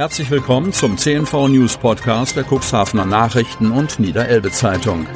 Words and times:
Herzlich 0.00 0.30
willkommen 0.30 0.72
zum 0.72 0.96
CNV 0.96 1.48
News 1.48 1.76
Podcast 1.76 2.34
der 2.34 2.46
Cuxhavener 2.50 3.04
Nachrichten 3.04 3.70
und 3.70 4.00
Niederelbe 4.00 4.50
Zeitung. 4.50 5.06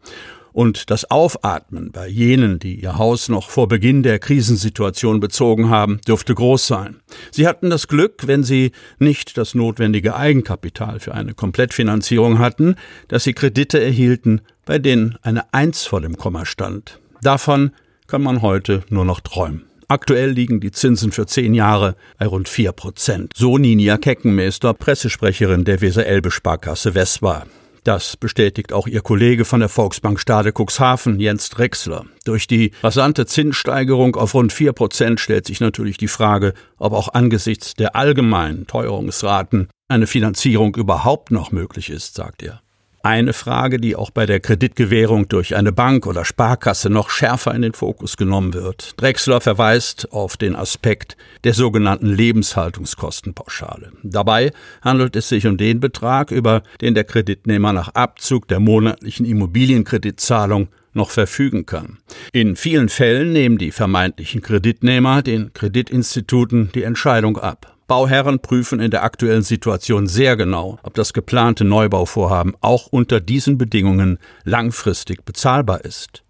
und 0.52 0.90
das 0.90 1.10
Aufatmen 1.10 1.92
bei 1.92 2.08
jenen, 2.08 2.58
die 2.58 2.80
ihr 2.80 2.98
Haus 2.98 3.28
noch 3.28 3.50
vor 3.50 3.68
Beginn 3.68 4.02
der 4.02 4.18
Krisensituation 4.18 5.20
bezogen 5.20 5.70
haben, 5.70 6.00
dürfte 6.06 6.34
groß 6.34 6.66
sein. 6.66 7.00
Sie 7.30 7.46
hatten 7.46 7.70
das 7.70 7.88
Glück, 7.88 8.26
wenn 8.26 8.42
sie 8.42 8.72
nicht 8.98 9.36
das 9.38 9.54
notwendige 9.54 10.16
Eigenkapital 10.16 11.00
für 11.00 11.14
eine 11.14 11.34
Komplettfinanzierung 11.34 12.38
hatten, 12.38 12.76
dass 13.08 13.24
sie 13.24 13.32
Kredite 13.32 13.80
erhielten, 13.82 14.40
bei 14.64 14.78
denen 14.78 15.16
eine 15.22 15.52
Eins 15.52 15.84
vor 15.84 16.00
dem 16.00 16.16
Komma 16.16 16.44
stand. 16.44 17.00
Davon 17.22 17.72
kann 18.06 18.22
man 18.22 18.42
heute 18.42 18.82
nur 18.90 19.04
noch 19.04 19.20
träumen. 19.20 19.64
Aktuell 19.90 20.30
liegen 20.30 20.60
die 20.60 20.70
Zinsen 20.70 21.12
für 21.12 21.24
zehn 21.24 21.54
Jahre 21.54 21.96
bei 22.18 22.26
rund 22.26 22.48
vier 22.48 22.72
Prozent. 22.72 23.32
So 23.34 23.56
Ninia 23.56 23.96
Keckenmeister, 23.96 24.74
Pressesprecherin 24.74 25.64
der 25.64 25.80
Weser-Elbe-Sparkasse 25.80 26.94
Westbar. 26.94 27.46
Das 27.84 28.16
bestätigt 28.16 28.72
auch 28.72 28.86
ihr 28.86 29.00
Kollege 29.00 29.44
von 29.44 29.60
der 29.60 29.68
Volksbank 29.68 30.20
Stade 30.20 30.52
Cuxhaven, 30.52 31.20
Jens 31.20 31.48
Drechsler. 31.50 32.04
Durch 32.24 32.46
die 32.46 32.72
rasante 32.82 33.26
Zinssteigerung 33.26 34.16
auf 34.16 34.34
rund 34.34 34.52
vier 34.52 34.72
Prozent 34.72 35.20
stellt 35.20 35.46
sich 35.46 35.60
natürlich 35.60 35.96
die 35.96 36.08
Frage, 36.08 36.54
ob 36.78 36.92
auch 36.92 37.08
angesichts 37.14 37.74
der 37.74 37.96
allgemeinen 37.96 38.66
Teuerungsraten 38.66 39.68
eine 39.88 40.06
Finanzierung 40.06 40.74
überhaupt 40.76 41.30
noch 41.30 41.50
möglich 41.50 41.90
ist, 41.90 42.14
sagt 42.14 42.42
er. 42.42 42.60
Eine 43.02 43.32
Frage, 43.32 43.78
die 43.78 43.94
auch 43.94 44.10
bei 44.10 44.26
der 44.26 44.40
Kreditgewährung 44.40 45.28
durch 45.28 45.54
eine 45.54 45.70
Bank 45.70 46.04
oder 46.06 46.24
Sparkasse 46.24 46.90
noch 46.90 47.10
schärfer 47.10 47.54
in 47.54 47.62
den 47.62 47.72
Fokus 47.72 48.16
genommen 48.16 48.54
wird. 48.54 49.00
Drexler 49.00 49.40
verweist 49.40 50.12
auf 50.12 50.36
den 50.36 50.56
Aspekt 50.56 51.16
der 51.44 51.54
sogenannten 51.54 52.08
Lebenshaltungskostenpauschale. 52.08 53.92
Dabei 54.02 54.50
handelt 54.82 55.14
es 55.14 55.28
sich 55.28 55.46
um 55.46 55.56
den 55.56 55.78
Betrag, 55.78 56.32
über 56.32 56.64
den 56.80 56.94
der 56.94 57.04
Kreditnehmer 57.04 57.72
nach 57.72 57.90
Abzug 57.90 58.48
der 58.48 58.58
monatlichen 58.58 59.24
Immobilienkreditzahlung 59.26 60.68
noch 60.92 61.10
verfügen 61.10 61.66
kann. 61.66 61.98
In 62.32 62.56
vielen 62.56 62.88
Fällen 62.88 63.32
nehmen 63.32 63.58
die 63.58 63.70
vermeintlichen 63.70 64.42
Kreditnehmer 64.42 65.22
den 65.22 65.52
Kreditinstituten 65.52 66.70
die 66.74 66.82
Entscheidung 66.82 67.38
ab. 67.38 67.77
Bauherren 67.88 68.40
prüfen 68.40 68.80
in 68.80 68.90
der 68.90 69.02
aktuellen 69.02 69.42
Situation 69.42 70.06
sehr 70.06 70.36
genau, 70.36 70.78
ob 70.82 70.94
das 70.94 71.14
geplante 71.14 71.64
Neubauvorhaben 71.64 72.54
auch 72.60 72.86
unter 72.88 73.18
diesen 73.18 73.56
Bedingungen 73.56 74.18
langfristig 74.44 75.24
bezahlbar 75.24 75.84
ist. 75.84 76.22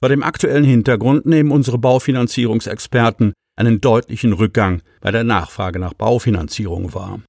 Vor 0.00 0.08
dem 0.08 0.24
aktuellen 0.24 0.64
Hintergrund 0.64 1.24
nehmen 1.24 1.52
unsere 1.52 1.78
Baufinanzierungsexperten 1.78 3.32
einen 3.56 3.80
deutlichen 3.80 4.32
Rückgang 4.32 4.82
bei 5.00 5.12
der 5.12 5.24
Nachfrage 5.24 5.78
nach 5.78 5.94
Baufinanzierung 5.94 6.92
wahr. 6.92 7.20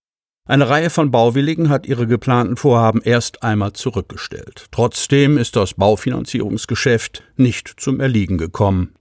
Eine 0.50 0.70
Reihe 0.70 0.90
von 0.90 1.12
Bauwilligen 1.12 1.70
hat 1.70 1.86
ihre 1.86 2.08
geplanten 2.08 2.58
Vorhaben 2.58 3.02
erst 3.04 3.44
einmal 3.44 3.74
zurückgestellt. 3.74 4.66
Trotzdem 4.72 5.38
ist 5.38 5.56
das 5.56 5.76
Baufinanzierungsgeschäft 5.76 7.24
nicht 7.36 7.74
zum 7.78 8.00
Erliegen 8.00 8.38
gekommen. 8.38 8.96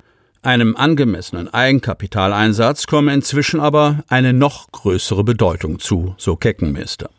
Einem 0.46 0.76
angemessenen 0.76 1.52
Eigenkapitaleinsatz 1.52 2.86
komme 2.86 3.12
inzwischen 3.12 3.58
aber 3.58 4.04
eine 4.06 4.32
noch 4.32 4.70
größere 4.70 5.24
Bedeutung 5.24 5.80
zu, 5.80 6.14
so 6.18 6.36
Keckenmeister. 6.36 7.10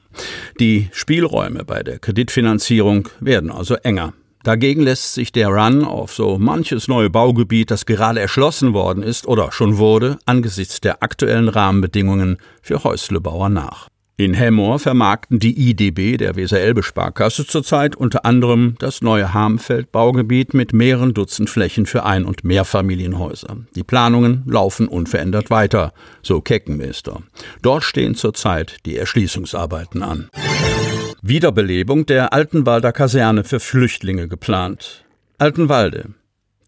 Die 0.61 0.87
Spielräume 0.93 1.65
bei 1.65 1.83
der 1.83 1.99
Kreditfinanzierung 1.99 3.09
werden 3.19 3.51
also 3.51 3.75
enger. 3.75 4.13
Dagegen 4.43 4.81
lässt 4.81 5.13
sich 5.13 5.33
der 5.33 5.49
Run 5.49 5.83
auf 5.83 6.13
so 6.13 6.37
manches 6.39 6.87
neue 6.87 7.09
Baugebiet, 7.09 7.69
das 7.69 7.85
gerade 7.85 8.21
erschlossen 8.21 8.73
worden 8.73 9.03
ist 9.03 9.27
oder 9.27 9.51
schon 9.51 9.77
wurde, 9.77 10.19
angesichts 10.25 10.79
der 10.79 11.03
aktuellen 11.03 11.49
Rahmenbedingungen 11.49 12.37
für 12.61 12.85
Häuslebauer 12.85 13.49
nach. 13.49 13.89
In 14.19 14.33
Hemmoor 14.33 14.79
vermarkten 14.79 15.37
die 15.37 15.69
IDB 15.69 16.17
der 16.17 16.35
Weser-Elbe-Sparkasse 16.35 17.45
zurzeit 17.45 17.95
unter 17.95 18.25
anderem 18.25 18.73
das 18.79 19.03
neue 19.03 19.31
Harmfeld-Baugebiet 19.31 20.55
mit 20.55 20.73
mehreren 20.73 21.13
Dutzend 21.13 21.51
Flächen 21.51 21.85
für 21.85 22.03
Ein- 22.03 22.25
und 22.25 22.43
Mehrfamilienhäuser. 22.43 23.57
Die 23.75 23.83
Planungen 23.83 24.41
laufen 24.47 24.87
unverändert 24.87 25.51
weiter, 25.51 25.93
so 26.23 26.41
Keckenmeister. 26.41 27.21
Dort 27.61 27.83
stehen 27.83 28.15
zurzeit 28.15 28.77
die 28.87 28.97
Erschließungsarbeiten 28.97 30.01
an. 30.01 30.29
Wiederbelebung 31.21 32.07
der 32.07 32.33
Altenwalder 32.33 32.93
Kaserne 32.93 33.43
für 33.43 33.59
Flüchtlinge 33.59 34.27
geplant. 34.27 35.05
Altenwalde. 35.37 36.15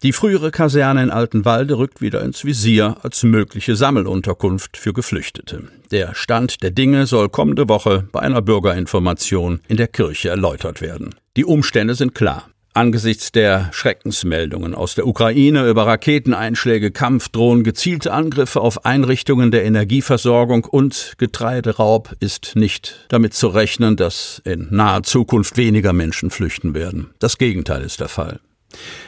Die 0.02 0.14
frühere 0.14 0.50
Kaserne 0.50 1.02
in 1.02 1.10
Altenwalde 1.10 1.76
rückt 1.76 2.00
wieder 2.00 2.22
ins 2.22 2.46
Visier 2.46 2.96
als 3.02 3.22
mögliche 3.22 3.76
Sammelunterkunft 3.76 4.78
für 4.78 4.94
Geflüchtete. 4.94 5.64
Der 5.90 6.14
Stand 6.14 6.62
der 6.62 6.70
Dinge 6.70 7.06
soll 7.06 7.28
kommende 7.28 7.68
Woche 7.68 8.08
bei 8.10 8.20
einer 8.20 8.40
Bürgerinformation 8.40 9.60
in 9.68 9.76
der 9.76 9.88
Kirche 9.88 10.30
erläutert 10.30 10.80
werden. 10.80 11.14
Die 11.36 11.44
Umstände 11.44 11.94
sind 11.94 12.14
klar. 12.14 12.48
Angesichts 12.72 13.30
der 13.30 13.68
Schreckensmeldungen 13.72 14.74
aus 14.74 14.94
der 14.94 15.06
Ukraine 15.06 15.68
über 15.68 15.86
Raketeneinschläge, 15.86 16.92
Kampfdrohnen, 16.92 17.62
gezielte 17.62 18.12
Angriffe 18.12 18.62
auf 18.62 18.86
Einrichtungen 18.86 19.50
der 19.50 19.64
Energieversorgung 19.64 20.64
und 20.64 21.14
Getreideraub 21.18 22.14
ist 22.20 22.52
nicht 22.54 23.04
damit 23.08 23.34
zu 23.34 23.48
rechnen, 23.48 23.96
dass 23.96 24.40
in 24.46 24.68
naher 24.70 25.02
Zukunft 25.02 25.58
weniger 25.58 25.92
Menschen 25.92 26.30
flüchten 26.30 26.72
werden. 26.72 27.10
Das 27.18 27.36
Gegenteil 27.36 27.82
ist 27.82 28.00
der 28.00 28.08
Fall. 28.08 28.40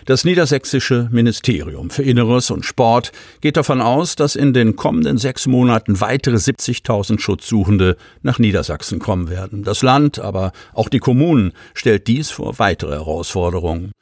Das 0.07 0.25
niedersächsische 0.25 1.09
Ministerium 1.13 1.91
für 1.91 2.03
Inneres 2.03 2.51
und 2.51 2.65
Sport 2.65 3.13
geht 3.41 3.57
davon 3.57 3.81
aus, 3.81 4.17
dass 4.17 4.37
in 4.37 4.53
den 4.53 4.77
kommenden 4.77 5.19
sechs 5.19 5.47
Monaten 5.47 6.01
weitere 6.01 6.37
70.000 6.37 7.21
Schutzsuchende 7.21 7.97
nach 8.23 8.39
Niedersachsen 8.39 8.99
kommen 8.99 9.31
werden. 9.31 9.63
Das 9.63 9.83
Land, 9.83 10.19
aber 10.19 10.53
auch 10.73 10.89
die 10.89 10.99
Kommunen 10.99 11.53
stellt 11.75 12.09
dies 12.09 12.31
vor 12.31 12.59
weitere 12.59 12.93
Herausforderungen. 12.93 13.93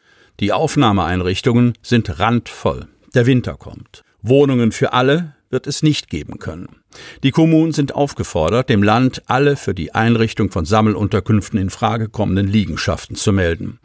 Die 0.41 0.53
Aufnahmeeinrichtungen 0.53 1.75
sind 1.82 2.19
randvoll. 2.19 2.87
Der 3.15 3.26
Winter 3.26 3.56
kommt. 3.56 4.03
Wohnungen 4.22 4.72
für 4.72 4.93
alle 4.93 5.34
wird 5.50 5.66
es 5.66 5.83
nicht 5.83 6.09
geben 6.09 6.38
können. 6.38 6.69
Die 7.23 7.32
Kommunen 7.32 7.73
sind 7.73 7.94
aufgefordert, 7.94 8.69
dem 8.69 8.82
Land 8.82 9.23
alle 9.26 9.56
für 9.56 9.75
die 9.75 9.94
Einrichtung 9.94 10.50
von 10.50 10.64
Sammelunterkünften 10.64 11.58
in 11.58 11.70
Frage 11.70 12.08
kommenden 12.08 12.47
Liegenschaften 12.47 13.17
zu 13.17 13.32
melden. 13.32 13.79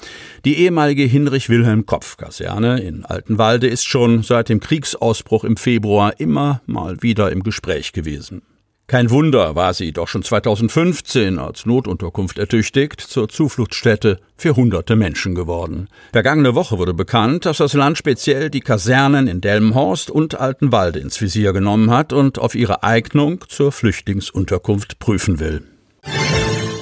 Die 0.46 0.58
ehemalige 0.58 1.04
Hinrich-Wilhelm-Kopf-Kaserne 1.04 2.80
in 2.82 3.06
Altenwalde 3.06 3.68
ist 3.68 3.86
schon 3.86 4.24
seit 4.24 4.50
dem 4.50 4.60
Kriegsausbruch 4.60 5.44
im 5.44 5.58
Februar 5.58 6.20
immer 6.20 6.62
mal 6.66 7.02
wieder 7.02 7.32
im 7.32 7.44
Gespräch 7.44 7.92
gewesen. 7.92 8.42
Kein 8.88 9.10
Wunder 9.10 9.56
war 9.56 9.74
sie 9.74 9.94
doch 9.94 10.08
schon 10.08 10.22
2015 10.22 11.40
als 11.40 11.66
Notunterkunft 11.66 12.38
ertüchtigt 12.38 13.02
zur 13.02 13.28
Zufluchtsstätte 13.28 14.20
für 14.38 14.56
hunderte 14.56 14.96
Menschen 14.96 15.34
geworden. 15.34 15.88
Vergangene 16.12 16.54
Woche 16.54 16.78
wurde 16.78 16.94
bekannt, 16.94 17.48
dass 17.48 17.58
das 17.58 17.74
Land 17.74 17.98
speziell 17.98 18.52
die 18.52 18.60
Kasernen 18.60 19.28
in 19.28 19.42
Delmenhorst 19.42 20.12
und 20.12 20.40
Altenwalde 20.40 21.00
ins 21.00 21.20
Visier 21.20 21.52
genommen 21.52 21.90
hat 21.90 22.14
und 22.14 22.38
auf 22.38 22.54
ihre 22.54 22.84
Eignung 22.84 23.44
zur 23.48 23.72
Flüchtlingsunterkunft 23.72 25.00
prüfen 25.00 25.40
will. 25.40 25.64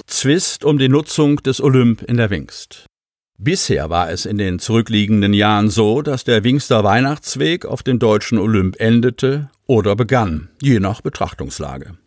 Zwist 0.05 0.65
um 0.65 0.77
die 0.77 0.89
Nutzung 0.89 1.38
des 1.38 1.61
Olymp 1.61 2.01
in 2.01 2.17
der 2.17 2.29
Wingst. 2.29 2.85
Bisher 3.38 3.89
war 3.89 4.09
es 4.09 4.25
in 4.25 4.38
den 4.38 4.59
zurückliegenden 4.59 5.33
Jahren 5.33 5.69
so, 5.69 6.01
dass 6.01 6.25
der 6.25 6.44
Wingster 6.44 6.83
Weihnachtsweg 6.83 7.65
auf 7.65 7.81
dem 7.81 7.97
deutschen 7.97 8.38
Olymp 8.38 8.79
endete 8.79 9.50
oder 9.68 9.95
begann, 9.95 10.50
je 10.62 10.80
nach 10.80 11.01
Betrachtungslage. 11.01 11.98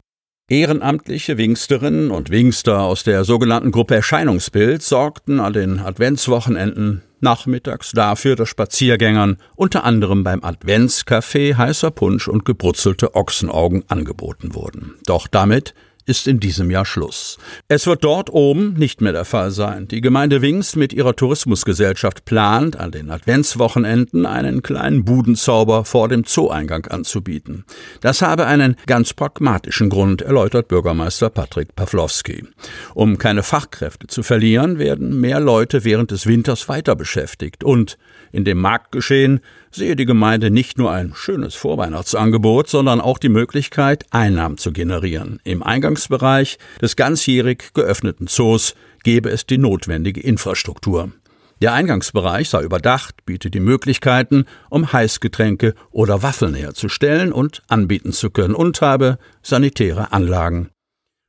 Ehrenamtliche 0.49 1.38
Wingsterinnen 1.38 2.12
und 2.12 2.31
Wingster 2.31 2.82
aus 2.82 3.03
der 3.03 3.25
sogenannten 3.25 3.73
Gruppe 3.73 3.97
Erscheinungsbild 3.97 4.81
sorgten 4.81 5.41
an 5.41 5.53
den 5.53 5.81
Adventswochenenden 5.81 7.03
nachmittags 7.20 7.91
dafür, 7.91 8.37
dass 8.37 8.49
Spaziergängern 8.49 9.38
unter 9.56 9.82
anderem 9.82 10.23
beim 10.23 10.44
Adventscafé 10.44 11.56
heißer 11.56 11.91
Punsch 11.91 12.29
und 12.29 12.44
gebrutzelte 12.44 13.17
Ochsenaugen 13.17 13.85
angeboten 13.88 14.55
wurden. 14.55 14.94
Doch 15.06 15.26
damit 15.26 15.75
ist 16.06 16.29
in 16.29 16.41
diesem 16.41 16.70
Jahr 16.70 16.87
Schluss. 16.87 17.37
Es 17.69 17.87
wird 17.87 18.05
dort 18.05 18.31
oben 18.31 18.75
nicht 18.75 19.00
mehr 19.00 19.12
der 19.12 19.25
Fall 19.25 19.50
sein. 19.50 19.88
Die 19.88 20.00
Gemeinde 20.00 20.41
Wingst 20.41 20.76
mit 20.76 20.93
ihrer 20.93 21.17
Tourismusgesellschaft 21.17 22.25
plant, 22.25 22.76
an 22.76 22.93
den 22.93 23.11
Adventswochenenden 23.11 24.25
einen 24.25 24.62
kleinen 24.62 25.05
Budenzauber 25.05 25.85
vor 25.85 26.08
dem 26.08 26.25
Zooeingang 26.25 26.87
anzubieten. 26.87 27.64
Das 28.00 28.23
habe 28.23 28.47
einen 28.47 28.76
ganz 28.87 29.12
pragmatischen 29.12 29.91
Grund, 29.91 30.23
erläutert 30.23 30.69
Bürgermeister 30.69 31.29
Patrick 31.29 31.75
Pawlowski. 31.75 32.44
Um 32.94 33.19
keine 33.19 33.43
Fachkräfte 33.43 34.06
zu 34.06 34.23
verlieren, 34.23 34.79
werden 34.79 35.20
mehr 35.20 35.41
Leute 35.41 35.85
während 35.85 36.12
des 36.12 36.26
Winters 36.26 36.69
weiter 36.69 36.94
beschäftigt 36.94 37.64
und 37.64 37.99
in 38.32 38.44
dem 38.44 38.58
Marktgeschehen 38.58 39.41
sehe 39.70 39.97
die 39.97 40.05
Gemeinde 40.05 40.50
nicht 40.50 40.79
nur 40.79 40.91
ein 40.91 41.12
schönes 41.14 41.55
Vorweihnachtsangebot, 41.55 42.69
sondern 42.69 43.00
auch 43.00 43.19
die 43.19 43.29
Möglichkeit, 43.29 44.05
Einnahmen 44.11 44.58
zu 44.58 44.73
generieren. 44.73 45.41
Im 45.44 45.62
Eingangsbereich 45.96 46.58
des 46.82 46.94
ganzjährig 46.94 47.72
geöffneten 47.72 48.26
Zoos 48.26 48.75
gebe 49.02 49.31
es 49.31 49.46
die 49.46 49.56
notwendige 49.56 50.20
Infrastruktur. 50.20 51.10
Der 51.62 51.72
Eingangsbereich 51.72 52.50
sei 52.50 52.62
überdacht, 52.64 53.25
biete 53.25 53.50
die 53.50 53.60
Möglichkeiten, 53.60 54.44
um 54.69 54.93
Heißgetränke 54.93 55.75
oder 55.90 56.22
Waffeln 56.22 56.52
herzustellen 56.52 57.32
und 57.32 57.62
anbieten 57.69 58.12
zu 58.12 58.28
können 58.28 58.54
und 58.54 58.82
habe 58.82 59.16
sanitäre 59.43 60.12
Anlagen. 60.12 60.69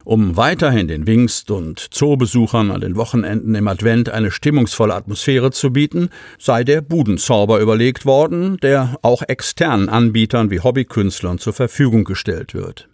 Um 0.04 0.36
weiterhin 0.36 0.90
den 0.90 1.08
Wingst- 1.08 1.50
und 1.50 1.80
Zoobesuchern 1.80 2.72
an 2.72 2.81
den 2.81 2.98
Wochenenden 2.98 3.56
im 3.56 3.69
Advent 3.69 4.10
eine 4.10 4.31
stimmungsvolle 4.31 4.96
Atmosphäre 4.96 5.52
zu 5.52 5.72
bieten, 5.72 6.10
sei 6.40 6.66
der 6.66 6.81
Budenzauber 6.81 7.62
überlegt 7.62 8.06
worden, 8.06 8.58
der 8.58 8.98
auch 9.02 9.22
externen 9.22 9.88
Anbietern 9.88 10.52
wie 10.52 10.60
Hobbykünstlern 10.60 11.40
zur 11.40 11.54
Verfügung 11.54 12.04
gestellt 12.04 12.54
wird. 12.54 12.90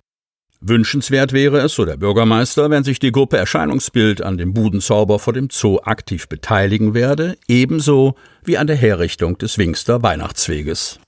Wünschenswert 0.65 1.33
wäre 1.33 1.59
es, 1.59 1.73
so 1.73 1.83
der 1.83 1.97
Bürgermeister, 1.97 2.69
wenn 2.69 2.85
sich 2.85 2.97
die 2.97 3.11
Gruppe 3.11 3.35
Erscheinungsbild 3.35 4.21
an 4.21 4.37
dem 4.37 4.53
Budenzauber 4.53 5.19
vor 5.19 5.33
dem 5.33 5.49
Zoo 5.51 5.79
aktiv 5.83 6.29
beteiligen 6.29 6.93
werde, 6.93 7.35
ebenso 7.49 8.15
wie 8.45 8.57
an 8.57 8.67
der 8.67 8.77
Herrichtung 8.77 9.37
des 9.37 9.57
Wingster 9.57 10.03
Weihnachtsweges. 10.03 11.01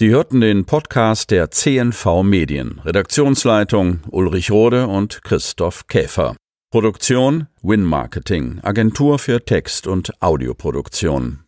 Sie 0.00 0.10
hörten 0.10 0.40
den 0.40 0.64
Podcast 0.64 1.30
der 1.30 1.52
CNV 1.52 2.24
Medien. 2.24 2.80
Redaktionsleitung 2.84 4.00
Ulrich 4.10 4.50
Rode 4.50 4.88
und 4.88 5.22
Christoph 5.22 5.86
Käfer. 5.86 6.34
Produktion 6.72 7.46
Win 7.62 7.84
Marketing, 7.84 8.58
Agentur 8.62 9.20
für 9.20 9.44
Text- 9.44 9.86
und 9.86 10.20
Audioproduktion. 10.20 11.44